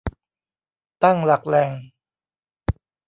[1.03, 1.69] ตั้งหลักแหล่ง